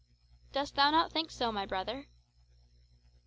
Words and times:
"Dost 0.51 0.73
thou 0.73 0.89
not 0.89 1.11
think 1.11 1.29
so, 1.29 1.51
my 1.51 1.63
brother?" 1.67 2.07